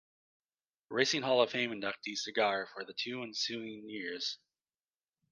[0.89, 4.39] Racing Hall of Fame inductee Cigar for the two ensuing years.